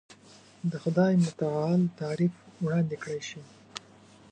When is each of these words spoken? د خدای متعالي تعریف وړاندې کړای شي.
د 0.71 0.73
خدای 0.83 1.13
متعالي 1.23 1.87
تعریف 1.99 2.33
وړاندې 2.63 2.95
کړای 3.01 3.21
شي. 3.29 3.41